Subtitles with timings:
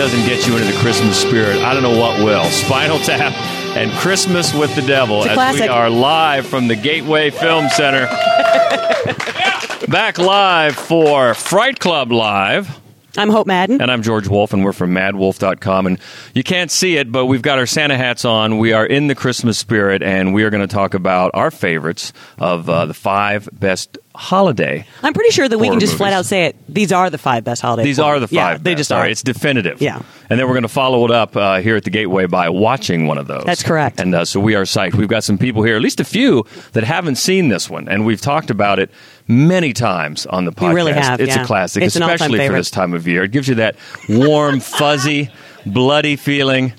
[0.00, 2.44] doesn't get you into the Christmas spirit, I don't know what will.
[2.44, 3.34] Spinal Tap
[3.76, 8.06] and Christmas with the Devil as we are live from the Gateway Film Center.
[9.88, 12.79] Back live for Fright Club Live.
[13.16, 13.80] I'm Hope Madden.
[13.82, 15.86] And I'm George Wolf, and we're from madwolf.com.
[15.86, 15.98] And
[16.34, 18.58] you can't see it, but we've got our Santa hats on.
[18.58, 22.12] We are in the Christmas spirit, and we are going to talk about our favorites
[22.38, 24.86] of uh, the five best holiday.
[25.02, 26.56] I'm pretty sure that we can just flat out say it.
[26.68, 27.84] These are the five best holidays.
[27.84, 28.34] These are the five.
[28.34, 29.00] Yeah, they just are.
[29.00, 29.80] right, It's definitive.
[29.80, 30.02] Yeah.
[30.28, 33.06] And then we're going to follow it up uh, here at the Gateway by watching
[33.06, 33.44] one of those.
[33.44, 33.98] That's correct.
[34.00, 34.94] And uh, so we are psyched.
[34.94, 38.06] We've got some people here, at least a few, that haven't seen this one, and
[38.06, 38.90] we've talked about it
[39.30, 40.74] many times on the podcast.
[40.74, 41.42] Really have, It's yeah.
[41.42, 43.22] a classic, It's especially for this time of year.
[43.24, 43.76] It gives you that
[44.08, 45.30] warm, fuzzy,
[45.64, 46.72] bloody feeling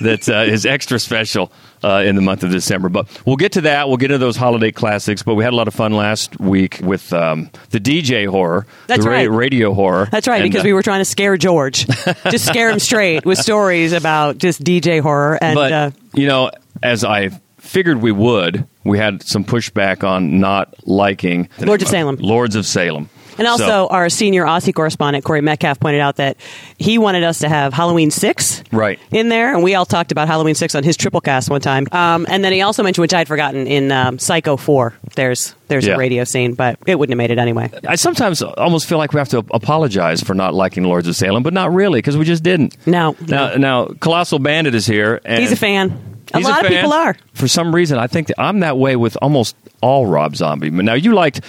[0.00, 1.52] that uh, is extra special.
[1.84, 3.86] Uh, in the month of December, but we'll get to that.
[3.86, 5.22] We'll get into those holiday classics.
[5.22, 9.04] But we had a lot of fun last week with um, the DJ horror, That's
[9.04, 9.30] the ra- right.
[9.30, 10.08] radio horror.
[10.10, 11.86] That's right, And, because uh, we were trying to scare George,
[12.30, 16.50] just scare him straight with stories about just DJ horror and but uh, you know,
[16.82, 22.16] as I figured we would, we had some pushback on not liking Lords of Salem.
[22.20, 26.38] Lords of Salem, And also, So- our senior Aussie correspondent Corey Metcalf pointed out that
[26.78, 28.98] he wanted us to have Halloween six Right.
[29.10, 31.86] in there, and we all talked about Halloween six on his triple cast one time.
[31.92, 34.94] Um, and then he also mentioned, which I'd forgotten, in um, Psycho four.
[35.16, 35.96] There's there's Yeah.
[35.96, 37.68] a radio scene, but it wouldn't have made it anyway.
[37.86, 41.42] I sometimes almost feel like we have to apologize for not liking Lords of Salem,
[41.42, 42.74] but not really because we just didn't.
[42.86, 45.20] No, Now, now, Colossal Bandit is here.
[45.26, 45.92] And He's a fan.
[46.34, 47.16] A he's lot of people are.
[47.34, 50.70] For some reason, I think that I'm that way with almost all Rob Zombie.
[50.70, 51.40] But now you liked.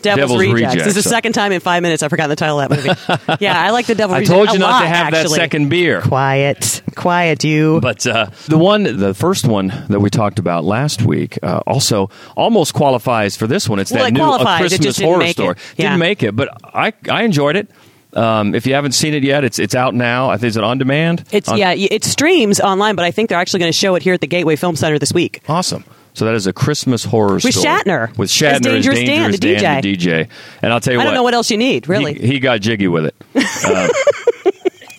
[0.00, 0.74] Devil's, Devil's Rejects.
[0.74, 3.16] Rejects, This is the second time in five minutes I've forgotten the title of that
[3.26, 3.36] movie.
[3.44, 4.30] yeah, I like the Devil's I Rejects.
[4.32, 6.02] told you a not lot, to have that second beer.
[6.02, 7.80] Quiet, quiet, you.
[7.80, 12.10] But uh, the one, the first one that we talked about last week, uh, also
[12.36, 13.80] almost qualifies for this one.
[13.80, 14.60] It's Well, that it new A qualifies.
[14.60, 15.32] Christmas just didn't horror make it.
[15.42, 15.56] story.
[15.76, 15.88] Yeah.
[15.88, 17.68] Didn't make it, but I I enjoyed it.
[18.14, 20.30] Um, if you haven't seen it yet, it's it's out now.
[20.30, 21.24] I think is it on demand.
[21.30, 24.02] It's On- yeah, it streams online, but I think they're actually going to show it
[24.02, 25.42] here at the Gateway Film Center this week.
[25.48, 25.84] Awesome.
[26.14, 28.16] So that is a Christmas horror With story Shatner.
[28.18, 30.28] With As Shatner as Dangerous Dan, Dangerous the Dan, the DJ.
[30.62, 32.14] And I'll tell you I what, don't know what else you need, really.
[32.14, 33.14] he, he got jiggy with it.
[33.64, 33.88] Uh,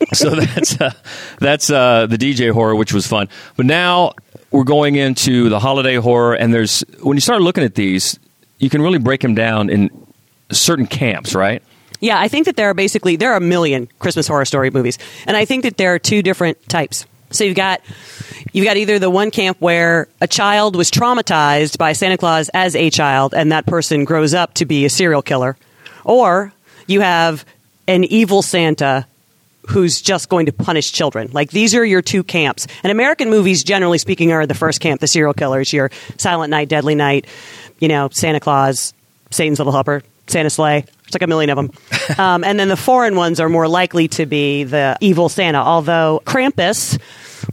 [0.14, 0.91] so that's uh,
[1.40, 3.28] that's uh, the DJ horror, which was fun.
[3.58, 4.14] But now
[4.52, 8.18] we're going into the holiday horror, and there's when you start looking at these,
[8.58, 9.90] you can really break them down in
[10.52, 11.62] certain camps, right?
[11.99, 14.97] Yeah, I think that there are basically there are a million Christmas horror story movies,
[15.27, 17.05] and I think that there are two different types.
[17.31, 17.81] So you've got
[18.53, 22.75] you've got either the one camp where a child was traumatized by Santa Claus as
[22.75, 25.57] a child, and that person grows up to be a serial killer,
[26.03, 26.53] or
[26.87, 27.45] you have
[27.87, 29.05] an evil Santa
[29.67, 31.29] who's just going to punish children.
[31.31, 32.66] Like these are your two camps.
[32.81, 36.69] And American movies, generally speaking, are the first camp, the serial killers, your Silent Night,
[36.69, 37.27] Deadly Night,
[37.79, 38.93] you know, Santa Claws,
[39.29, 40.01] Satan's Little Helper,
[40.31, 40.81] Santa Slay.
[40.81, 41.72] There's like a million of them.
[42.17, 45.59] um, and then the foreign ones are more likely to be the evil Santa.
[45.59, 47.01] Although Krampus,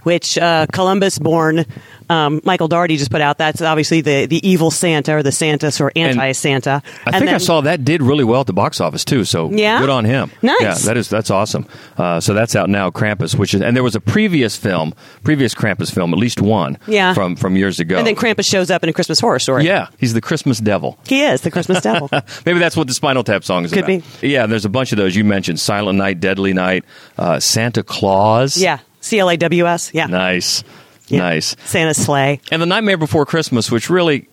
[0.03, 1.65] which uh, Columbus born
[2.09, 5.73] um, Michael Dougherty just put out, that's obviously the, the evil Santa or the Santa
[5.83, 6.83] or anti Santa.
[7.05, 9.25] I think I saw that did really well at the box office too.
[9.25, 9.81] So Yeah?
[9.81, 10.31] good on him.
[10.43, 10.61] Nice.
[10.61, 11.67] Yeah, that is that's awesome.
[11.99, 14.95] Uh, so that's out now, Krampus, which is and there was a previous film,
[15.25, 17.15] previous Krampus film, at least one, Yeah.
[17.15, 17.97] from from years ago.
[17.99, 19.65] And then Krampus shows up in a Christmas horror story.
[19.65, 20.99] yeah, he's the Christmas devil.
[21.07, 22.09] He is the Christmas devil.
[22.47, 24.03] Maybe that's what the Spinal Tap song is Could about.
[24.21, 24.29] be.
[24.29, 26.85] Yeah, there's a bunch of those you mentioned: Silent Night, Deadly Night,
[27.19, 28.57] uh, Santa Claws.
[28.57, 29.91] Yeah, C L A W S.
[29.93, 30.63] Yeah, nice,
[31.09, 31.21] Yeah.
[31.21, 31.55] nice.
[31.65, 32.41] Santa's Slay.
[32.51, 34.29] And the Nightmare Before Christmas, which really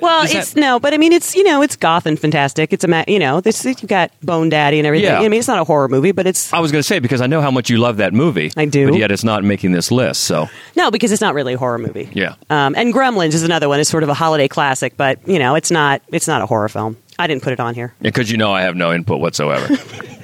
[0.00, 2.72] Well, Is it's that- no, but I mean, it's you know, it's goth and fantastic.
[2.72, 5.10] It's a ma- you know, this you've got Bone Daddy and everything.
[5.10, 5.18] Yeah.
[5.20, 7.20] I mean, it's not a horror movie, but it's I was going to say because
[7.20, 8.52] I know how much you love that movie.
[8.56, 8.90] I do.
[8.90, 10.22] but yet it's not making this list.
[10.22, 12.08] So no, because it's not really a horror movie.
[12.12, 12.36] Yeah.
[12.48, 13.80] Um, and Gremlins is another one.
[13.80, 16.68] It's sort of a holiday classic, but you know, it's not it's not a horror
[16.68, 16.96] film.
[17.18, 17.92] I didn't put it on here.
[18.00, 19.66] because you know I have no input whatsoever.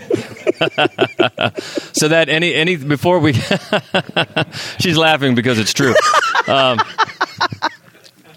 [1.92, 3.32] so that any any before we,
[4.78, 5.94] she's laughing because it's true.
[6.46, 6.78] Um,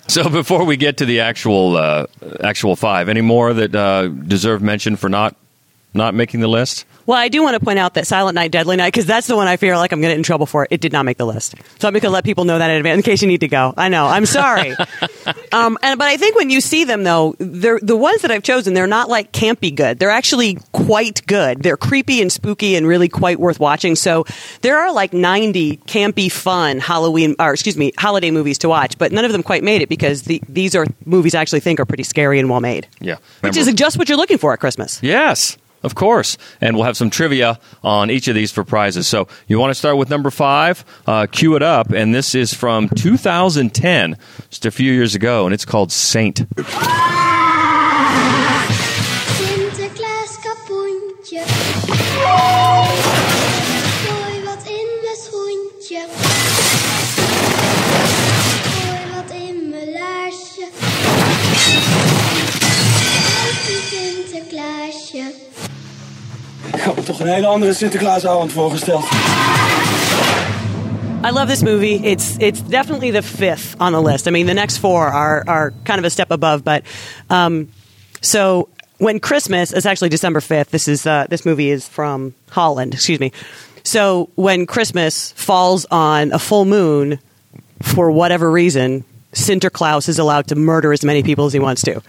[0.07, 2.07] so before we get to the actual uh,
[2.41, 5.35] actual five, any more that uh, deserve mention for not
[5.93, 6.85] not making the list?
[7.07, 9.35] Well, I do want to point out that Silent Night, Deadly Night, because that's the
[9.37, 10.67] one I feel like I'm going to get in trouble for.
[10.69, 12.75] It did not make the list, so I'm going to let people know that in
[12.75, 13.73] advance in case you need to go.
[13.77, 14.75] I know, I'm sorry.
[15.53, 18.43] um, and but I think when you see them, though, they're the ones that I've
[18.43, 18.73] chosen.
[18.73, 19.99] They're not like campy good.
[19.99, 21.63] They're actually quite good.
[21.63, 23.95] They're creepy and spooky and really quite worth watching.
[23.95, 24.25] So
[24.61, 29.13] there are like 90 campy, fun Halloween, or excuse me, holiday movies to watch, but
[29.13, 31.85] none of them quite made it because the, these are movies I actually think are
[31.85, 32.85] pretty scary and well made.
[32.99, 35.01] Yeah, Which is just what you're looking for at Christmas.
[35.01, 35.57] Yes,
[35.87, 36.37] of course.
[36.61, 39.07] And we'll have some trivia on each of these for prizes.
[39.07, 40.85] So you want to start with number five?
[41.07, 41.89] Uh, cue it up.
[41.91, 44.17] And this is from 2010,
[44.49, 46.45] just a few years ago, and it's called Saint.
[66.77, 69.03] Had toch een hele andere Sinterklaasavond voorgesteld.
[71.23, 71.99] I love this movie.
[72.03, 74.27] It's it's definitely the fifth on the list.
[74.27, 76.83] I mean, the next four are are kind of a step above, but
[77.29, 77.67] um,
[78.21, 80.71] so when Christmas is actually December fifth.
[80.71, 82.93] This is uh, this movie is from Holland.
[82.93, 83.31] Excuse me.
[83.83, 87.19] So when Christmas falls on a full moon,
[87.81, 89.03] for whatever reason,
[89.33, 92.01] Sinterklaas is allowed to murder as many people as he wants to.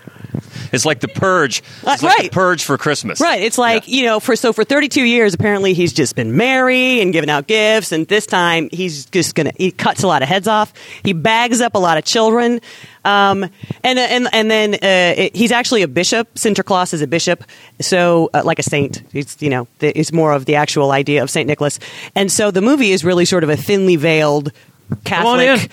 [0.73, 1.63] It's like the purge.
[1.87, 3.21] Uh, It's like the purge for Christmas.
[3.21, 3.43] Right.
[3.43, 3.97] It's like, Yeah.
[3.97, 7.47] you know, for so for 32 years, apparently he's just been merry and giving out
[7.47, 7.93] gifts.
[7.93, 10.73] And this time he's just going to, he cuts a lot of heads off.
[11.05, 12.61] He bags up a lot of children.
[13.05, 13.45] Um,
[13.83, 14.79] and, and, and then uh,
[15.23, 16.33] it, he's actually a bishop.
[16.35, 17.43] Sinterklaas is a bishop.
[17.81, 19.03] So, uh, like a saint.
[19.13, 21.47] He's, you know, the, it's more of the actual idea of St.
[21.47, 21.79] Nicholas.
[22.15, 24.53] And so the movie is really sort of a thinly veiled
[25.05, 25.15] Catholic.
[25.15, 25.69] Come on in.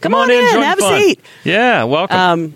[0.00, 0.52] Come on in.
[0.52, 2.16] Join have the a seat Yeah, welcome.
[2.16, 2.54] um,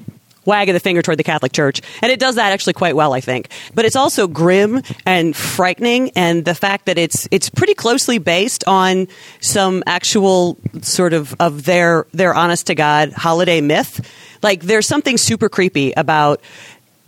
[0.49, 1.81] wag of the finger toward the Catholic Church.
[2.03, 3.51] And it does that actually quite well, I think.
[3.75, 8.65] But it's also grim and frightening, and the fact that it's it's pretty closely based
[8.67, 9.07] on
[9.41, 14.01] some actual sort of of their their honest to God holiday myth.
[14.43, 16.41] Like there's something super creepy about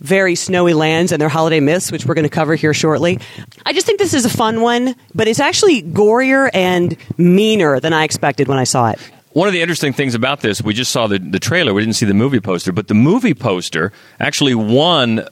[0.01, 3.19] very snowy lands and their holiday myths, which we're going to cover here shortly.
[3.65, 7.93] I just think this is a fun one, but it's actually gorier and meaner than
[7.93, 8.99] I expected when I saw it.
[9.33, 11.73] One of the interesting things about this, we just saw the, the trailer.
[11.73, 15.25] We didn't see the movie poster, but the movie poster actually won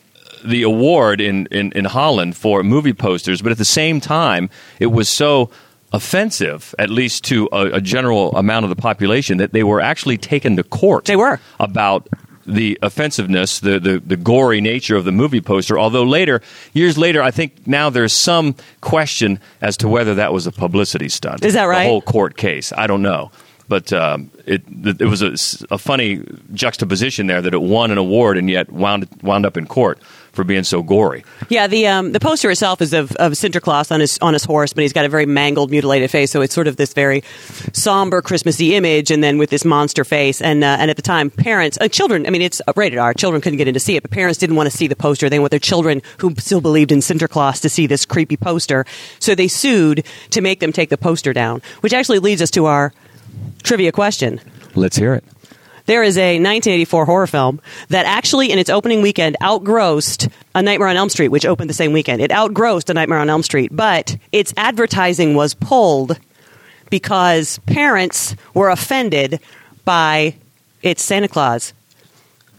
[0.46, 3.42] the award in, in, in Holland for movie posters.
[3.42, 4.50] But at the same time,
[4.80, 5.51] it was so
[5.92, 10.18] offensive, at least to a, a general amount of the population, that they were actually
[10.18, 11.06] taken to court.
[11.06, 11.40] They were.
[11.60, 12.07] about
[12.45, 15.78] the offensiveness, the, the, the gory nature of the movie poster.
[15.78, 16.42] Although later,
[16.74, 21.10] years later, I think now there's some question as to whether that was a publicity
[21.10, 21.44] stunt.
[21.44, 21.84] Is that right?
[21.84, 22.72] The whole court case.
[22.75, 23.31] I don't know.
[23.69, 24.63] But um, it
[25.00, 25.36] it was a,
[25.74, 26.24] a funny
[26.54, 30.00] juxtaposition there that it won an award and yet wound wound up in court
[30.31, 31.24] for being so gory.
[31.50, 34.74] Yeah, the um, the poster itself is of, of Sinterklaas on his on his horse,
[34.74, 36.31] but he's got a very mangled, mutilated face.
[36.31, 37.24] So it's sort of this very
[37.74, 40.42] somber, Christmassy image, and then with this monster face.
[40.42, 43.13] And uh, and at the time, parents, uh, children, I mean, it's rated R.
[43.13, 45.30] Children couldn't get in to see it, but parents didn't want to see the poster.
[45.30, 48.86] They want their children who still believed in Sinterklaas to see this creepy poster.
[49.19, 52.66] So they sued to make them take the poster down, which actually leads us to
[52.66, 52.94] our
[53.64, 54.40] trivia question.
[54.76, 55.24] Let's hear it.
[55.86, 60.88] There is a 1984 horror film that actually, in its opening weekend, outgrossed A Nightmare
[60.90, 62.22] on Elm Street, which opened the same weekend.
[62.22, 66.20] It outgrossed A Nightmare on Elm Street, but its advertising was pulled
[66.92, 69.40] because parents were offended
[69.83, 70.36] by
[70.83, 71.74] its Santa Claus.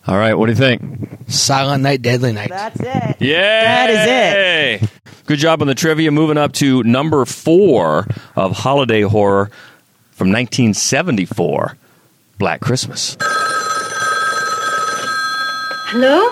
[0.09, 0.83] All right, what do you think?
[1.29, 2.49] Silent Night, Deadly Night.
[2.49, 3.17] That's it.
[3.21, 4.91] Yeah, That is it.
[5.27, 6.11] Good job on the trivia.
[6.11, 9.51] Moving up to number four of holiday horror
[10.21, 11.79] from 1974,
[12.37, 13.17] Black Christmas.
[15.89, 16.31] Hello?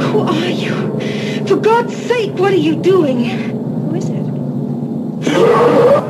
[0.00, 0.98] Who are you?
[1.46, 3.26] For God's sake, what are you doing?
[3.26, 6.01] Who is it?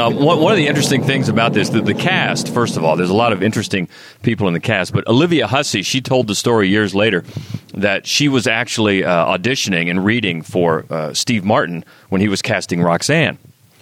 [0.00, 2.96] Uh, one, one of the interesting things about this, the, the cast, first of all,
[2.96, 3.86] there's a lot of interesting
[4.22, 7.22] people in the cast, but Olivia Hussey, she told the story years later
[7.74, 12.40] that she was actually uh, auditioning and reading for uh, Steve Martin when he was
[12.40, 13.36] casting Roxanne.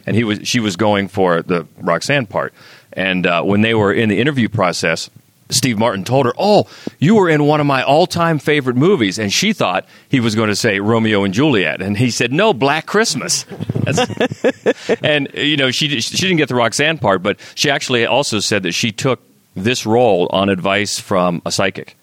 [0.06, 2.52] And he was, she was going for the Roxanne part.
[2.92, 5.10] And uh, when they were in the interview process,
[5.50, 6.66] Steve Martin told her, "Oh,
[6.98, 10.48] you were in one of my all-time favorite movies," and she thought he was going
[10.50, 13.44] to say Romeo and Juliet, and he said, "No, Black Christmas."
[15.02, 18.62] And you know, she she didn't get the Roxanne part, but she actually also said
[18.64, 19.20] that she took
[19.54, 21.96] this role on advice from a psychic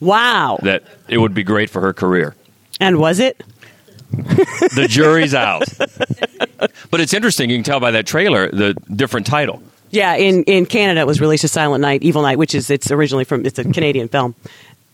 [0.00, 0.58] Wow.
[0.62, 2.34] that it would be great for her career.
[2.80, 3.42] And was it?
[4.12, 5.62] The jury's out.
[6.90, 7.50] but it's interesting.
[7.50, 9.62] You can tell by that trailer the different title.
[9.90, 12.90] Yeah, in, in Canada it was released as Silent Night, Evil Night, which is it's
[12.90, 14.34] originally from it's a Canadian film.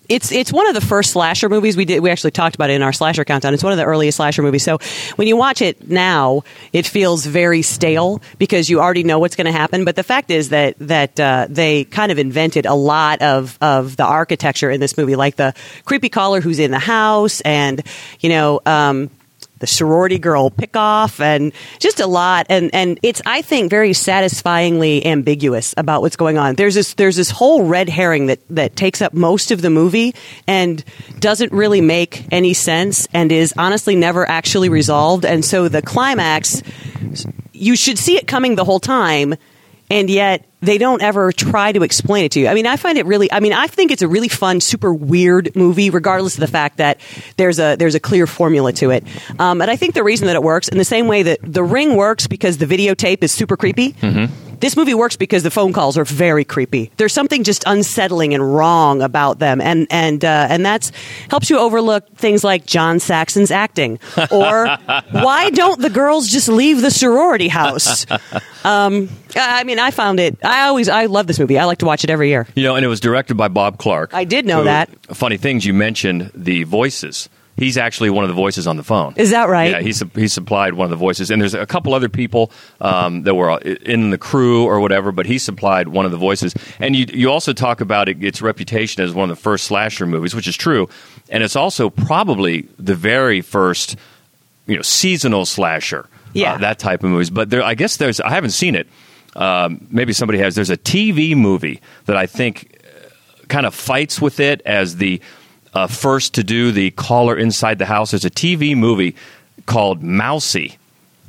[0.09, 2.01] It's it's one of the first slasher movies we did.
[2.01, 3.55] We actually talked about it in our slasher countdown.
[3.55, 4.63] It's one of the earliest slasher movies.
[4.63, 4.79] So
[5.17, 9.47] when you watch it now, it feels very stale because you already know what's going
[9.47, 9.85] to happen.
[9.85, 13.97] But the fact is that that uh, they kind of invented a lot of of
[13.97, 17.83] the architecture in this movie, like the creepy caller who's in the house, and
[18.21, 18.61] you know.
[18.65, 19.11] Um,
[19.59, 23.93] the sorority girl pick off and just a lot and and it's I think very
[23.93, 26.57] satisfyingly ambiguous about what's going on.
[26.57, 30.15] There's this there's this whole red herring that that takes up most of the movie
[30.47, 30.85] and
[31.19, 36.63] doesn't really make any sense and is honestly never actually resolved and so the climax
[37.53, 39.35] you should see it coming the whole time
[39.91, 42.49] and yet they don't ever try to explain it to you.
[42.49, 43.31] I mean, I find it really.
[43.31, 46.79] I mean, I think it's a really fun, super weird movie, regardless of the fact
[46.79, 46.99] that
[47.37, 49.05] there's a there's a clear formula to it.
[49.39, 51.63] Um, and I think the reason that it works, in the same way that The
[51.63, 53.95] Ring works because the videotape is super creepy.
[54.59, 56.91] This movie works because the phone calls are very creepy.
[56.97, 60.93] There's something just unsettling and wrong about them, and and uh, and that's
[61.29, 63.99] helps you overlook things like John Saxon's acting,
[64.31, 64.67] or
[65.11, 68.07] why don't the girls just leave the sorority house?
[68.65, 70.37] Um, I mean, I found it.
[70.47, 71.59] I always I love this movie.
[71.59, 72.47] I like to watch it every year.
[72.55, 74.15] You know, and it was directed by Bob Clark.
[74.15, 74.89] I did know who- that.
[75.17, 77.29] Funny things, you mentioned the voices.
[77.59, 79.15] He's actually one of the voices on the phone.
[79.17, 79.71] Is that right?
[79.71, 81.31] Yeah, he, sup- he supplied one of the voices.
[81.31, 82.51] And there's a couple other people
[82.83, 86.55] um, that were in the crew or whatever, but he supplied one of the voices.
[86.81, 90.05] And you, you also talk about it, its reputation as one of the first slasher
[90.07, 90.91] movies, which is true.
[91.31, 93.97] And it's also probably the very first
[94.67, 96.07] you know seasonal slasher.
[96.35, 96.55] Yeah.
[96.55, 97.31] uh, that type of movies.
[97.31, 98.21] But there, I guess there's.
[98.21, 98.87] I haven't seen it.
[99.37, 100.55] Um, maybe somebody has.
[100.55, 102.81] There's a TV movie that I think
[103.49, 105.21] kind of fights with it as the
[105.75, 108.11] uh, first to do the caller inside the house.
[108.11, 109.15] There's a TV movie
[109.67, 110.79] called Mousey.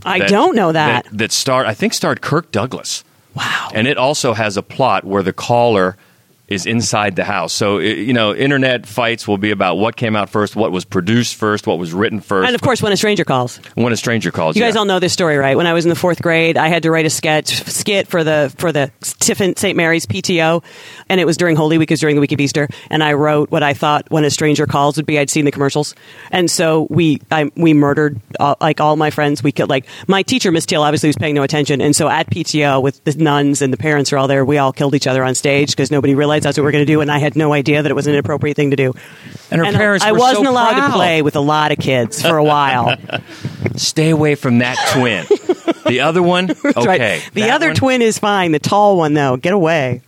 [0.06, 1.04] I don't know that.
[1.06, 3.04] That, that starred, I think, starred Kirk Douglas.
[3.36, 3.70] Wow.
[3.74, 5.98] And it also has a plot where the caller
[6.48, 7.54] is inside the house.
[7.54, 11.36] So, you know, internet fights will be about what came out first, what was produced
[11.36, 12.48] first, what was written first.
[12.48, 13.58] And of course, when a stranger calls.
[13.76, 14.56] when a stranger calls.
[14.56, 14.80] You guys yeah.
[14.80, 15.58] all know this story, right?
[15.58, 18.24] When I was in the fourth grade, I had to write a sketch skit for
[18.24, 19.76] the for the Tiffin St.
[19.76, 20.64] Mary's PTO,
[21.10, 23.14] and it was during Holy Week, it was during the week of Easter, and I
[23.14, 25.20] wrote what I thought when a stranger calls would be.
[25.20, 25.96] I'd seen the commercials,
[26.32, 29.44] and so we I, we murdered uh, like all my friends.
[29.44, 32.30] We killed like my teacher, Miss Teal, obviously was paying no attention, and so at
[32.30, 34.46] PTO with the nuns and the parents are all there.
[34.46, 36.86] We all killed each other on stage because nobody realized that's what we are going
[36.86, 38.94] to do, and I had no idea that it was an inappropriate thing to do.
[39.52, 40.88] And her And parents I were wasn't so allowed proud.
[40.88, 42.96] to play with a lot of kids for a while.
[43.76, 45.26] Stay away from that twin.
[45.86, 46.86] the other one, okay.
[46.86, 47.30] Right.
[47.34, 48.52] The That other one- twin is fine.
[48.52, 50.02] The tall one, though, get away.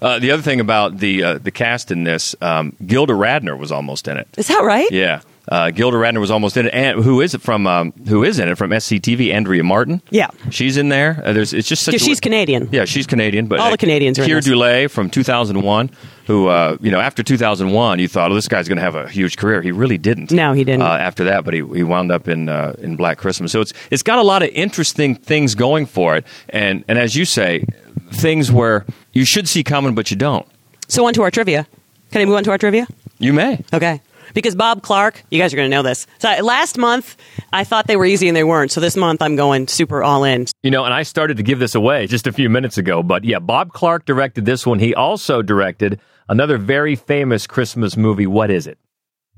[0.00, 3.70] Uh, the other thing about the uh, the cast in this, um, Gilda Radner was
[3.70, 4.26] almost in it.
[4.36, 4.90] Is that right?
[4.90, 6.74] Yeah, uh, Gilda Radner was almost in it.
[6.74, 7.66] And who is it from?
[7.66, 9.32] Um, who is in it from SCTV?
[9.32, 10.00] Andrea Martin.
[10.10, 10.28] Yeah.
[10.50, 11.20] she's in there.
[11.24, 11.94] Uh, there's it's just such.
[11.94, 12.68] A- she's Canadian.
[12.70, 13.46] Yeah, she's Canadian.
[13.46, 15.90] But All uh, the Canadians are in Keir from 2001,
[16.26, 19.08] who uh, you know after 2001, you thought, oh, this guy's going to have a
[19.08, 19.62] huge career.
[19.62, 20.30] He really didn't.
[20.30, 20.82] No, he didn't.
[20.82, 23.50] Uh, after that, but he, he wound up in uh, in Black Christmas.
[23.52, 27.16] So it's it's got a lot of interesting things going for it, and and as
[27.16, 27.64] you say,
[28.10, 30.46] things where you should see coming, but you don't.
[30.88, 31.66] So on to our trivia.
[32.12, 32.86] Can I move on to our trivia?
[33.18, 33.64] You may.
[33.72, 34.00] Okay.
[34.34, 36.06] Because Bob Clark, you guys are going to know this.
[36.18, 37.16] So last month,
[37.52, 38.70] I thought they were easy and they weren't.
[38.70, 40.46] So this month, I'm going super all in.
[40.62, 43.24] You know, and I started to give this away just a few minutes ago, but
[43.24, 44.78] yeah, Bob Clark directed this one.
[44.78, 48.26] He also directed another very famous Christmas movie.
[48.26, 48.78] What is it?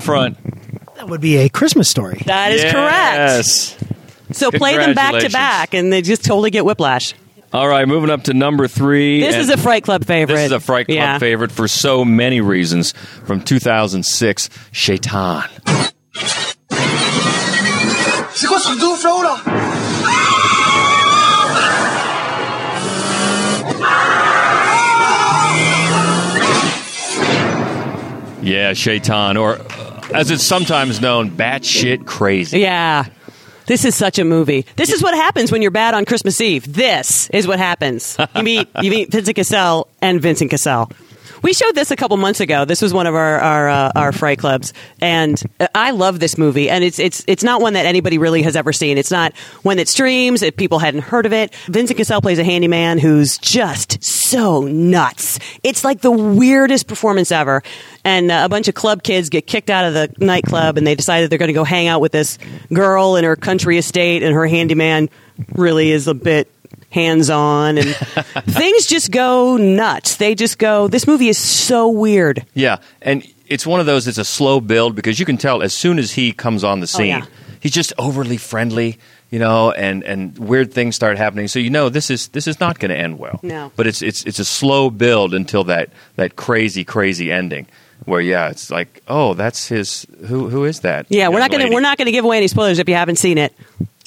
[0.01, 0.39] Front.
[0.97, 2.23] That would be a Christmas story.
[2.27, 3.17] That is correct.
[3.17, 3.79] Yes.
[4.33, 7.15] So play them back to back and they just totally get whiplash.
[7.55, 9.21] All right, moving up to number three.
[9.21, 10.35] This is a Fright Club favorite.
[10.35, 11.19] This is a Fright Club Yeah.
[11.21, 12.91] favorite for so many reasons.
[13.27, 15.45] From 2006, Sheitan.
[18.35, 20.45] C'est quoi ce truc de ouf là-haut là
[28.43, 32.59] Yeah, Sheitan, or uh, as it's sometimes known, batshit crazy.
[32.61, 33.07] Yeah.
[33.67, 34.67] This is such a movie.
[34.77, 36.71] This is what happens when you're bad on Christmas Eve.
[36.73, 38.17] This is what happens.
[38.37, 40.91] You meet you meet Vincent Cassel and Vincent Cassel.
[41.45, 42.65] We showed this a couple months ago.
[42.65, 44.73] This was one of our our, uh, our Fright Clubs,
[45.03, 46.71] and uh, I love this movie.
[46.71, 48.97] And it's it's it's not one that anybody really has ever seen.
[48.97, 50.41] It's not one that streams.
[50.41, 55.39] If people hadn't heard of it, Vincent Cassel plays a handyman who's just so nuts.
[55.63, 57.63] It's like the weirdest performance ever.
[58.05, 60.95] And uh, a bunch of club kids get kicked out of the nightclub, and they
[60.95, 62.39] decide that they're going to go hang out with this
[62.73, 65.11] girl in her country estate, and her handyman
[65.53, 66.51] really is a bit
[66.95, 67.89] hands on and
[68.47, 70.17] things just go nuts.
[70.17, 72.47] They just go, this movie is so weird.
[72.55, 74.07] Yeah, and it's one of those.
[74.07, 76.85] It's a slow build because you can tell as soon as he comes on the
[76.85, 77.27] oh, scene, Oh, yeah.
[77.61, 78.99] he's just overly friendly,
[79.31, 81.49] you know, and and weird things start happening.
[81.49, 83.41] So you know this is this is not going to end well.
[83.43, 83.73] No.
[83.77, 87.67] but it's it's it's a slow build until that that crazy crazy ending
[88.05, 91.07] where yeah, it's like oh that's his who who is that?
[91.09, 91.75] Yeah, we're not going to lady?
[91.75, 93.53] we're not going to give away any spoilers if you haven't seen it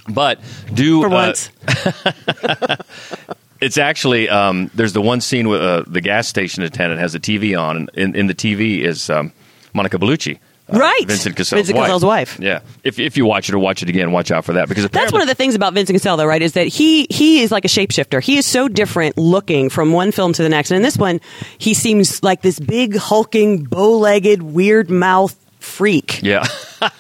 [0.09, 0.39] But
[0.73, 1.49] do for uh, once.
[3.59, 7.19] It's actually um, there's the one scene with uh, the gas station attendant has a
[7.19, 9.31] TV on, and in, in the TV is um,
[9.73, 10.35] Monica Bellucci
[10.71, 11.07] uh, Right.
[11.07, 11.87] Vincent Cassel's Vincent wife.
[11.87, 12.39] Cassel's wife.
[12.39, 12.59] Yeah.
[12.83, 15.11] If if you watch it or watch it again, watch out for that because That's
[15.11, 16.41] one of the things about Vincent Cassel, though, right?
[16.43, 18.21] Is that he he is like a shapeshifter.
[18.21, 20.69] He is so different looking from one film to the next.
[20.69, 21.19] And in this one,
[21.57, 26.21] he seems like this big, hulking, bow-legged, weird mouth freak.
[26.21, 26.45] Yeah.
[26.79, 26.91] that,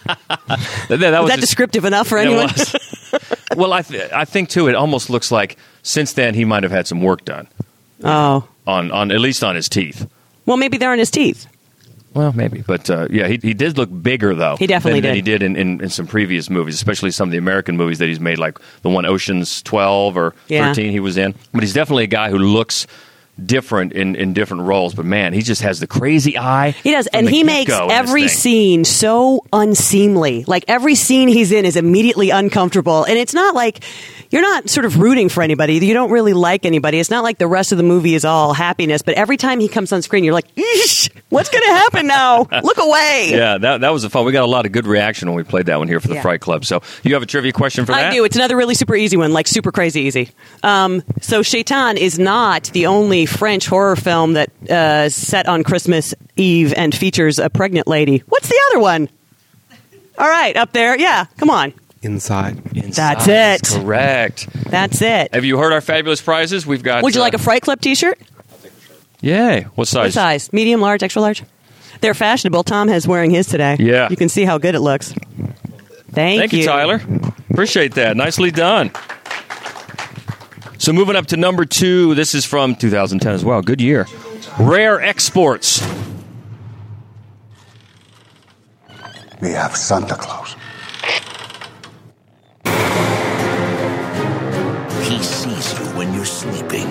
[0.89, 2.49] that Is was that just- descriptive enough for anyone?
[3.55, 4.67] well, I th- I think too.
[4.67, 7.47] It almost looks like since then he might have had some work done
[8.03, 10.07] oh, on on at least on his teeth.
[10.45, 11.47] well, maybe they're on his teeth.
[12.13, 14.55] Well, maybe, but uh, yeah, he, he did look bigger though.
[14.55, 15.25] He definitely than, than did.
[15.25, 18.07] he did in, in, in some previous movies, especially some of the American movies that
[18.07, 20.67] he's made, like the one Ocean's Twelve or Yeah.
[20.67, 20.91] Thirteen.
[20.91, 22.87] He was in, but he's definitely a guy who looks
[23.43, 24.93] different in, in different roles.
[24.93, 26.71] But man, he just has the crazy eye.
[26.71, 30.43] He does, and he makes get-go in this every scene so unseemly.
[30.45, 33.83] Like every scene he's in is immediately uncomfortable, and it's not like
[34.29, 35.75] you're not sort of rooting for anybody.
[35.75, 36.99] You don't really like anybody.
[36.99, 39.01] It's not like the rest of the movie is all happiness.
[39.01, 40.47] But every time he comes on screen, you're like,
[41.29, 42.39] "What's going to happen now?
[42.63, 44.25] Look away!" Yeah, that, that was a fun.
[44.25, 46.15] We got a lot of good reaction when we played that one here for the
[46.15, 46.21] Yeah.
[46.21, 46.65] Fright Club.
[46.65, 48.07] So you have a trivia question for that?
[48.11, 48.23] I do.
[48.23, 50.31] It's another really super easy one, like super crazy easy.
[50.63, 56.13] Um, so Sheitan is not the only French horror film that uh, set on Christmas
[56.35, 58.23] Eve and features a pregnant lady.
[58.27, 59.09] What's the other one?
[60.17, 60.97] All right, up there.
[60.97, 61.73] Yeah, come on.
[62.01, 62.75] Inside.
[62.75, 63.81] Inside That's is it.
[63.81, 64.47] Correct.
[64.69, 65.33] That's it.
[65.33, 66.65] Have you heard our fabulous prizes?
[66.65, 67.03] We've got.
[67.03, 68.19] Would you uh, like a Fright Club T-shirt?
[69.21, 69.63] Yay!
[69.75, 70.05] What size?
[70.05, 70.53] What size?
[70.53, 71.43] Medium, large, extra large.
[72.01, 72.63] They're fashionable.
[72.63, 73.77] Tom has wearing his today.
[73.79, 74.09] Yeah.
[74.09, 75.13] you can see how good it looks.
[76.11, 77.01] Thank, Thank you, Tyler.
[77.49, 78.15] Appreciate that.
[78.15, 78.91] Nicely done.
[80.87, 83.61] So moving up to number two, this is from 2010 as well.
[83.61, 84.07] Good year.
[84.57, 85.85] Rare exports.
[89.41, 90.55] We have Santa Claus.
[95.03, 96.87] He sees you when you're sleeping.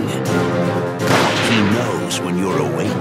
[1.49, 2.96] He knows when you're awake.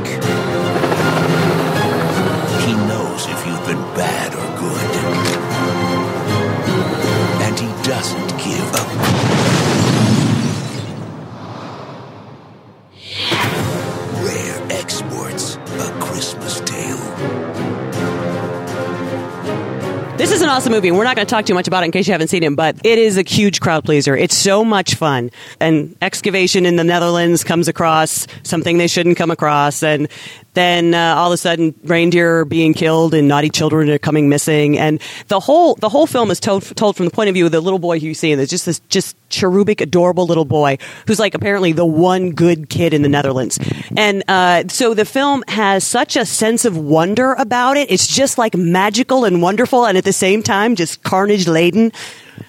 [20.45, 22.11] An awesome movie, we're not going to talk too much about it in case you
[22.11, 24.15] haven't seen it, but it is a huge crowd pleaser.
[24.15, 25.31] It's so much fun.
[25.59, 30.07] An excavation in the Netherlands comes across something they shouldn't come across, and
[30.53, 34.29] then uh, all of a sudden reindeer are being killed and naughty children are coming
[34.29, 37.47] missing, and the whole the whole film is told told from the point of view
[37.47, 40.77] of the little boy who you see, and just this just cherubic, adorable little boy
[41.07, 43.59] who's like apparently the one good kid in the Netherlands,
[43.95, 47.91] and uh, so the film has such a sense of wonder about it.
[47.91, 51.91] It's just like magical and wonderful, and at the same time, just carnage laden.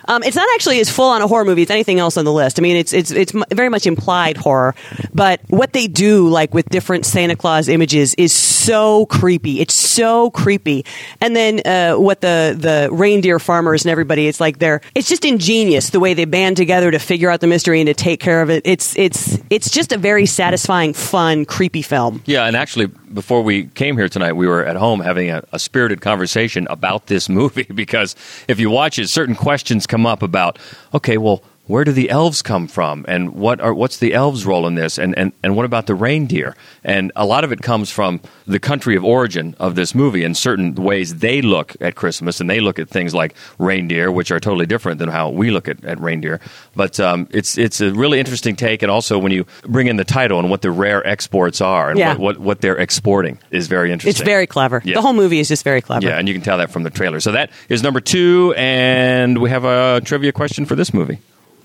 [0.09, 2.33] Um, it's not actually as full on a horror movie as anything else on the
[2.33, 2.59] list.
[2.59, 4.75] I mean, it's it's it's very much implied horror,
[5.15, 9.61] but what they do, like with different Santa Claus images, is so creepy.
[9.61, 10.85] It's so creepy.
[11.21, 15.25] And then uh, what the the reindeer farmers and everybody, it's like they're it's just
[15.25, 18.43] ingenious the way they band together to figure out the mystery and to take care
[18.43, 18.63] of it.
[18.65, 22.23] It's it's it's just a very satisfying, fun, creepy film.
[22.27, 25.59] Yeah, and actually, before we came here tonight, we were at home having a, a
[25.59, 28.17] spirited conversation about this movie because
[28.49, 30.61] if you watch it, certain questions come up about,
[30.95, 34.67] okay, well, where do the elves come from, and what are what's the elves' role
[34.67, 36.55] in this, and, and and what about the reindeer?
[36.85, 40.37] And a lot of it comes from the country of origin of this movie, and
[40.37, 44.39] certain ways they look at Christmas, and they look at things like reindeer, which are
[44.39, 46.41] totally different than how we look at, at reindeer.
[46.77, 50.05] But um, it's it's a really interesting take, and also when you bring in the
[50.05, 52.11] title and what the rare exports are, and Yeah.
[52.11, 54.11] what, what what they're exporting is very interesting.
[54.21, 54.81] It's very clever.
[54.85, 54.95] Yeah.
[54.95, 56.07] The whole movie is just very clever.
[56.07, 57.19] Yeah, and you can tell that from the trailer.
[57.21, 61.19] So that is number two, and we have a trivia question for this movie.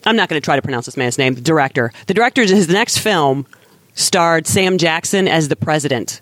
[0.06, 1.36] I'm not going to try to pronounce this man's name.
[1.36, 1.92] The director.
[2.08, 3.46] The director, his next film
[3.94, 6.22] starred Sam Jackson as the president,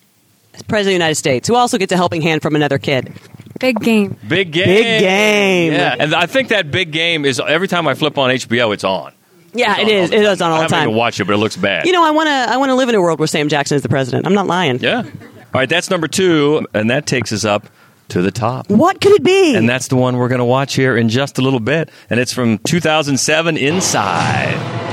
[0.67, 3.13] president of the United States, who also gets a helping hand from another kid.
[3.59, 4.17] Big game.
[4.27, 4.65] Big game.
[4.65, 5.73] Big game.
[5.73, 8.83] Yeah, and I think that big game is every time I flip on HBO, it's
[8.83, 9.13] on.
[9.53, 10.09] Yeah, It's it on all is.
[10.11, 10.31] the It time.
[10.33, 10.83] is on I the haven't time.
[10.89, 11.85] even watched it, but it looks bad.
[11.85, 12.31] You know, I want to.
[12.53, 14.25] I want to live in a world where Sam Jackson is the president.
[14.27, 14.79] I'm not lying.
[14.79, 15.01] yeah.
[15.01, 17.65] All right, that's number two, and that takes us up
[18.09, 18.69] to the top.
[18.69, 19.55] What could it be?
[19.55, 22.19] And that's the one we're going to watch here in just a little bit, and
[22.19, 24.89] it's from 2007, Inside.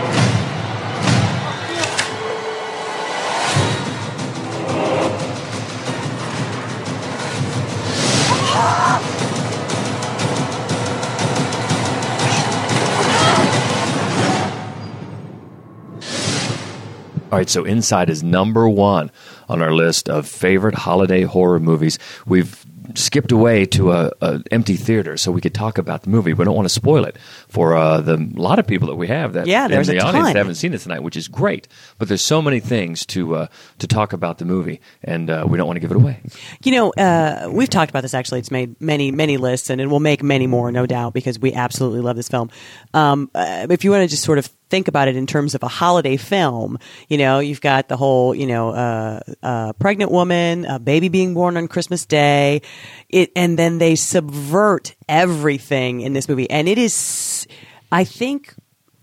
[17.33, 19.11] All right, so Inside is number one
[19.48, 21.98] on our list of favorite holiday horror movies.
[22.24, 26.33] We've skipped away to a, a empty theater so we could talk about the movie.
[26.33, 27.16] We don't want to spoil it
[27.49, 30.12] for uh, the lot of people that we have that Yeah, in the a audience
[30.12, 30.25] ton.
[30.25, 31.68] that haven't seen it tonight, which is great.
[31.99, 33.46] But there's so many things to uh,
[33.79, 36.20] to talk about the movie, and uh, we don't want to give it away.
[36.62, 38.40] You know, uh, we've talked about this actually.
[38.40, 41.53] It's made many, many lists, and it will make many more, no doubt, because we
[41.53, 42.51] absolutely love this film.
[42.94, 45.62] Um, uh, if you want to just sort of think about it in terms of
[45.62, 50.64] a holiday film, you know, you've got the whole, you know, uh, uh, pregnant woman,
[50.64, 52.62] a baby being born on Christmas Day,
[53.09, 57.46] it, and then they subvert everything in this movie, and it is,
[57.92, 58.55] I think,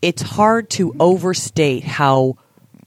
[0.01, 2.37] it's hard to overstate how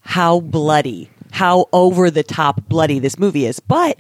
[0.03, 3.59] how bloody, how over the top bloody this movie is.
[3.59, 3.99] But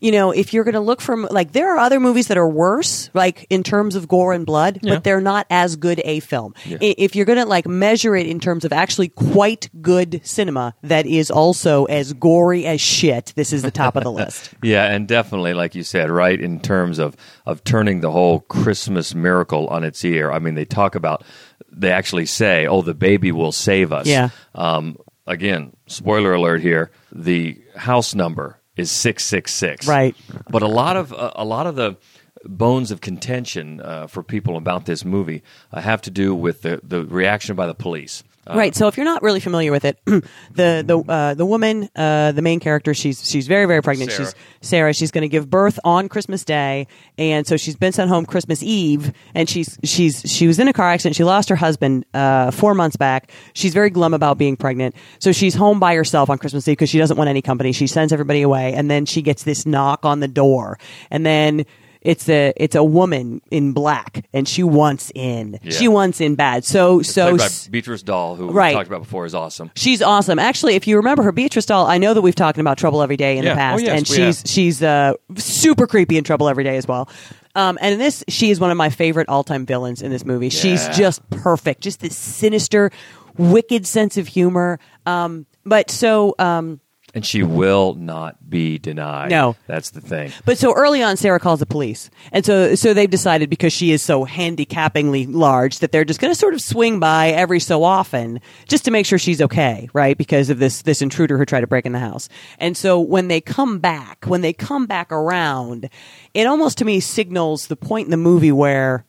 [0.00, 2.48] you know, if you're going to look for like there are other movies that are
[2.48, 4.94] worse, like in terms of gore and blood, Yeah.
[4.94, 6.54] but they're not as good a film.
[6.64, 6.78] Yeah.
[6.80, 11.06] If you're going to like measure it in terms of actually quite good cinema that
[11.06, 14.54] is also as gory as shit, this is the top of the list.
[14.62, 19.14] Yeah, and definitely, like you said, right in terms of of turning the whole Christmas
[19.14, 20.30] miracle on its ear.
[20.30, 21.24] I mean, they talk about,
[21.70, 24.30] they actually say, "Oh, the baby will save us." Yeah.
[24.54, 29.86] Um, again, spoiler alert here: the house number is six six six.
[29.86, 30.16] Right.
[30.50, 31.96] But a lot of uh, a lot of the
[32.44, 36.80] bones of contention uh, for people about this movie uh, have to do with the
[36.82, 38.24] the reaction by the police.
[38.50, 38.74] Uh, right.
[38.74, 40.22] So if you're not really familiar with it, the
[40.54, 44.12] the uh, the woman, uh, the main character, she's she's very very pregnant.
[44.12, 44.26] Sarah.
[44.26, 44.94] She's Sarah.
[44.94, 46.86] She's going to give birth on Christmas Day,
[47.18, 50.72] and so she's been sent home Christmas Eve, and she's she's she was in a
[50.72, 51.16] car accident.
[51.16, 53.30] She lost her husband uh, four months back.
[53.52, 56.90] She's very glum about being pregnant, so she's home by herself on Christmas Eve because
[56.90, 57.72] she doesn't want any company.
[57.72, 60.78] She sends everybody away, and then she gets this knock on the door,
[61.10, 61.64] and then.
[62.02, 65.58] It's a it's a woman in black, and she wants in.
[65.62, 65.72] Yeah.
[65.72, 66.64] She wants in bad.
[66.64, 68.68] So so by Beatrice Dalle, who Right.
[68.70, 69.70] we talked about before, is awesome.
[69.76, 70.38] She's awesome.
[70.38, 73.18] Actually, if you remember her, Beatrice Dalle, I know that we've talked about Trouble Every
[73.18, 73.50] Day in Yeah.
[73.50, 74.50] the past, Oh, yes, and she's have.
[74.50, 77.08] she's uh, super creepy in Trouble Every Day as well.
[77.54, 80.24] Um, and in this, she is one of my favorite all time villains in this
[80.24, 80.48] movie.
[80.48, 82.90] She's just perfect, just this sinister,
[83.36, 84.78] wicked sense of humor.
[85.04, 86.34] Um, but so.
[86.38, 86.80] Um,
[87.14, 89.30] And she will not be denied.
[89.30, 89.56] No.
[89.66, 90.32] That's the thing.
[90.44, 93.90] But so early on, Sarah calls the police, and so so they've decided because she
[93.92, 97.82] is so handicappingly large that they're just going to sort of swing by every so
[97.84, 100.16] often just to make sure she's okay, right?
[100.16, 102.28] Because of this this intruder who tried to break in the house.
[102.58, 105.88] And so when they come back, when they come back around,
[106.34, 109.04] it almost to me signals the point in the movie where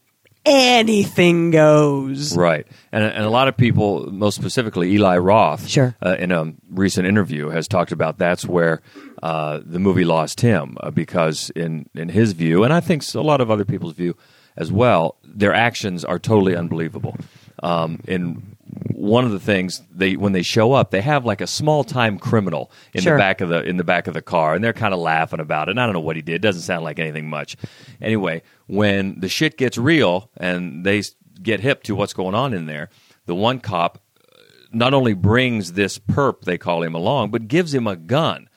[0.46, 2.36] anything goes.
[2.36, 2.66] Right.
[2.92, 5.96] And, and a lot of people, most specifically Eli Roth, Sure.
[6.04, 8.82] uh, in a recent interview, has talked about that's where
[9.24, 13.22] uh, the movie lost him uh, because, in, in his view, and I think a
[13.22, 14.16] lot of other people's view
[14.58, 17.16] as well, their actions are totally unbelievable.
[17.64, 18.51] Um, in
[18.94, 22.20] one of the things they when they show up, they have like a small time
[22.20, 23.14] criminal in Sure.
[23.16, 25.40] the back of the in the back of the car, and they're kind of laughing
[25.40, 25.72] about it.
[25.72, 27.56] And I don't know what he did; it doesn't sound like anything much.
[28.02, 31.02] Anyway, when the shit gets real and they
[31.42, 32.90] get hip to what's going on in there,
[33.26, 34.38] the one cop uh,
[34.72, 38.48] not only brings this perp they call him along, but gives him a gun.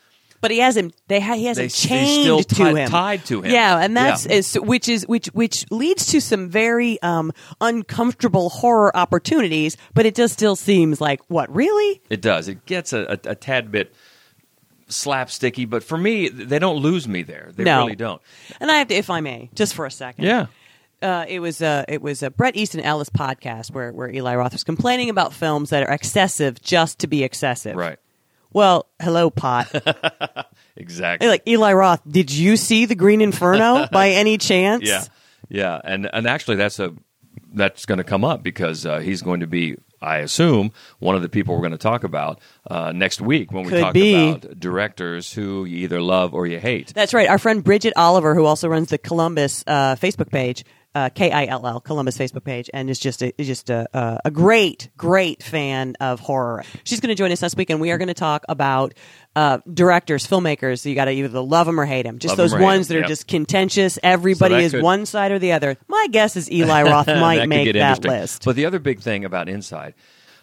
[0.45, 0.93] But he has him.
[1.09, 3.51] They ha- he has They- him chained still to tied- him, tied to him.
[3.51, 4.33] Yeah, and that's Yeah.
[4.37, 9.77] is which is which which leads to some very um, uncomfortable horror opportunities.
[9.95, 12.03] But it just still seems like what really?
[12.11, 12.49] It does.
[12.49, 13.95] It gets a, a, a tad bit
[14.89, 17.51] slapsticky, but for me, they don't lose me there.
[17.57, 17.81] They No.
[17.85, 18.21] really don't.
[18.61, 20.25] And I have to, if I may, just for a second.
[20.25, 20.47] Yeah.
[21.03, 24.53] Uh, it was uh, it was a Bret Easton Ellis podcast where where Eli Roth
[24.53, 27.77] was complaining about films that are excessive just to be excessive.
[27.77, 27.99] Right.
[28.55, 29.69] Well, hello, pot.
[30.77, 31.29] Exactly.
[31.29, 34.83] Like Eli Roth, did you see the Green Inferno by any chance?
[34.83, 35.05] Yeah,
[35.49, 36.93] yeah, and and actually, that's a
[37.53, 41.23] that's going to come up because uh, he's going to be, I assume, one of
[41.23, 44.31] the people we're going to talk about uh, next week when we Could talk be.
[44.31, 46.93] about directors who you either love or you hate.
[46.93, 47.29] That's right.
[47.29, 51.47] Our friend Bridget Oliver, who also runs the Columbus uh, Facebook page, uh, K I
[51.47, 54.91] L L Columbus Facebook page, and is just a, is just a, a, a great,
[54.97, 56.65] great fan of horror.
[56.85, 58.95] She's going to join us next week, and we are going to talk about
[59.35, 60.85] uh, directors, filmmakers.
[60.85, 62.19] You got to either love them or hate them.
[62.19, 63.09] Just Love those ones hate ones 'em, that are yep.
[63.09, 63.99] just contentious.
[64.03, 65.77] Everybody is could- one side or the other.
[65.89, 68.45] My guess is Eli Roth might could make that list.
[68.45, 69.95] But the other big thing about Inside,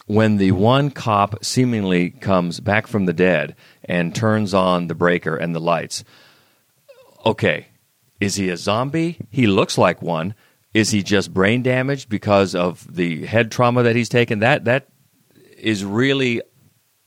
[0.07, 5.37] when the one cop seemingly comes back from the dead and turns on the breaker
[5.37, 6.03] and the lights,
[7.25, 7.67] okay,
[8.21, 9.17] is he a zombie?
[9.29, 10.35] He looks like one.
[10.73, 14.39] Is he just brain damaged because of the head trauma that he's taken?
[14.39, 14.87] That that
[15.57, 16.41] is really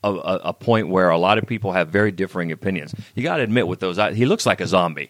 [0.03, 2.93] a, a, a point where a lot of people have very differing opinions.
[3.15, 5.09] You got to admit, with those, eyes, he looks like a zombie.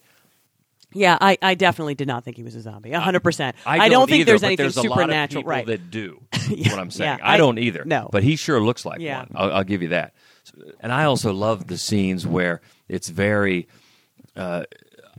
[0.93, 2.91] yeah, I, I definitely did not think he was a zombie.
[2.91, 3.57] hundred percent.
[3.65, 5.43] I don't, think either, there's anything there's supernatural.
[5.43, 5.65] right.
[5.65, 6.21] that do.
[6.47, 7.17] Yeah, what I'm saying.
[7.19, 7.83] yeah, I, I- don't either.
[7.85, 8.07] no.
[8.11, 9.19] but he sure looks like Yeah.
[9.19, 9.31] one.
[9.35, 10.13] I'll, I'll give you that.
[10.79, 13.67] And I also love the scenes where it's very.
[14.35, 14.63] Uh,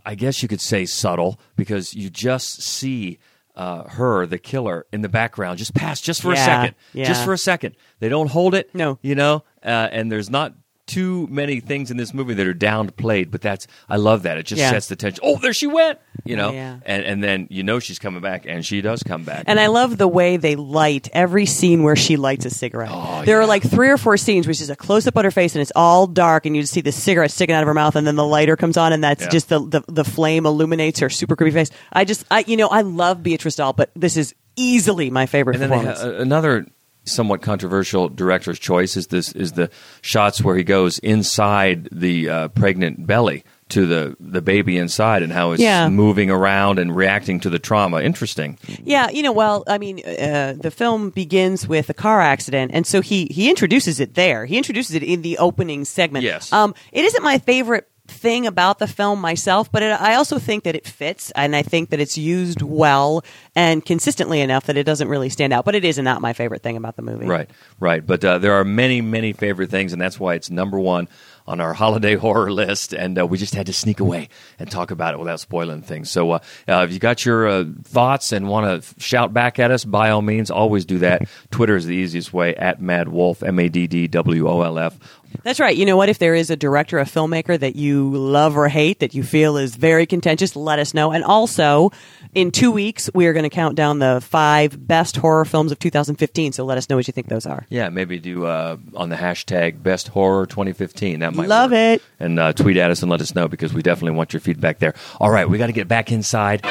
[0.07, 3.19] I guess you could say subtle because you just see
[3.57, 7.07] uh, her, the killer, in the background, just pass just for a second, yeah.
[7.07, 7.75] just for a second.
[7.99, 8.99] They don't hold it, No.
[9.03, 10.55] you know, uh, and there's not
[10.87, 14.38] too many things in this movie that are downplayed, but that's I love that.
[14.38, 14.70] It just Yeah.
[14.70, 15.20] sets the tension.
[15.25, 16.77] Oh, there she went, you know, Yeah.
[16.87, 19.44] and and then you know she's coming back, and she does come back.
[19.46, 22.90] And I love the way they light every scene where she lights a cigarette.
[22.92, 25.31] Oh, there are like three or four scenes which is a close up on her
[25.31, 27.75] face and it's all dark and you just see the cigarette sticking out of her
[27.75, 29.29] mouth and then the lighter comes on and that's Yeah.
[29.31, 31.70] just the, the the flame illuminates her super creepy face.
[31.92, 35.57] I just I you know I love Beatrice Dalle, but this is easily my favorite
[35.57, 36.01] And then they performance.
[36.01, 36.66] ha- another
[37.07, 39.71] somewhat controversial director's choice is this is the
[40.03, 45.33] shots where he goes inside the uh, pregnant belly to the the baby inside and
[45.33, 45.88] how it's Yeah.
[45.88, 48.01] moving around and reacting to the trauma.
[48.01, 48.59] Interesting.
[48.85, 52.87] Yeah, you know, well, I mean, uh, the film begins with a car accident, and
[52.87, 54.47] so he he introduces it there.
[54.47, 56.25] He introduces it in the opening segment.
[56.25, 56.53] Yes.
[56.53, 60.64] Um, it isn't my favorite thing about the film myself, but it, I also think
[60.64, 64.85] that it fits, and I think that it's used well and consistently enough that it
[64.85, 65.64] doesn't really stand out.
[65.64, 67.27] But it is not my favorite thing about the movie.
[67.27, 68.07] Right, right.
[68.07, 71.09] But uh, there are many, many favorite things, and that's why it's number one
[71.47, 72.92] on our holiday horror list.
[72.92, 76.11] And uh, we just had to sneak away and talk about it without spoiling things.
[76.11, 76.38] So uh,
[76.69, 80.11] uh, if you got your uh, thoughts and want to shout back at us, by
[80.11, 81.29] all means, always do that.
[81.51, 84.79] Twitter is the easiest way at Mad Wolf, M A D D W O L
[84.79, 84.99] F.
[85.42, 85.77] That's right.
[85.77, 86.09] You know what?
[86.09, 89.57] If there is a director, a filmmaker that you love or hate that you feel
[89.57, 91.12] is very contentious, let us know.
[91.12, 91.90] And also,
[92.35, 95.79] in two weeks, we are going to count down the five best horror films of
[95.79, 96.53] 2015.
[96.53, 97.66] So let us know what you think those are.
[97.68, 101.20] Yeah, maybe do uh, on the hashtag Best Horror 2015.
[101.20, 102.01] That might Love work.
[102.01, 102.03] it.
[102.20, 104.79] And uh, tweet at us and let us know because we definitely want your feedback
[104.79, 104.94] there.
[105.20, 106.64] All right, we got to get back inside.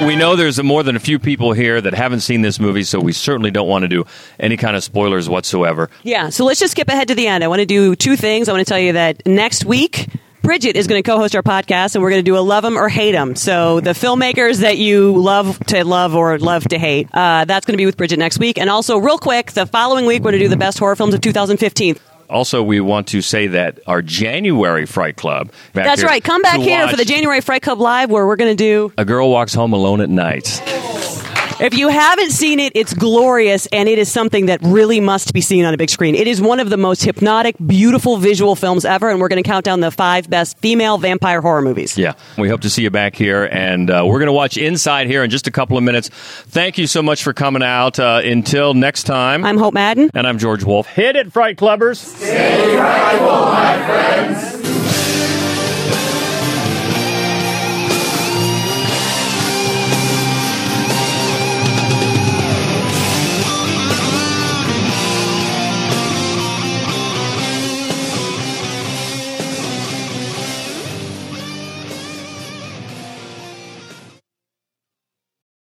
[0.00, 2.98] We know there's more than a few people here that haven't seen this movie, so
[2.98, 4.04] we certainly don't want to do
[4.40, 5.88] any kind of spoilers whatsoever.
[6.02, 6.30] Yeah.
[6.30, 7.44] So let's just skip ahead to the end.
[7.44, 8.48] I want to do two things.
[8.48, 10.08] I want to tell you that next week,
[10.42, 12.76] Bridget is going to co-host our podcast, and we're going to do a love them
[12.76, 13.36] or hate them.
[13.36, 17.74] So the filmmakers that you love to love or love to hate, uh, that's going
[17.74, 18.58] to be with Bridget next week.
[18.58, 21.14] And also, real quick, the following week we're going to do the best horror films
[21.14, 21.96] of 2015.
[22.28, 25.52] Also, we want to say that our January Fright Club.
[25.72, 26.22] That's right.
[26.22, 28.92] Come back here for the January Fright Club Live, where we're going to do.
[28.98, 30.60] A Girl Walks Home Alone at Night.
[31.60, 35.40] If you haven't seen it, it's glorious, and it is something that really must be
[35.40, 36.14] seen on a big screen.
[36.16, 39.48] It is one of the most hypnotic, beautiful visual films ever, and we're going to
[39.48, 41.96] count down the five best female vampire horror movies.
[41.96, 45.06] Yeah, we hope to see you back here, and uh, we're going to watch Inside
[45.06, 46.08] here in just a couple of minutes.
[46.08, 47.98] Thank you so much for coming out.
[48.00, 50.10] Uh, until next time, I'm Hope Madden.
[50.12, 50.86] and I'm George Wolf.
[50.88, 51.96] Hit it, Fright Clubbers!
[51.98, 54.63] Stay frightful, my friends.